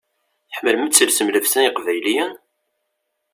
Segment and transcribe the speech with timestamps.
[0.49, 2.31] Tḥemmlem ad telsem llebsa n yeqbayliyen?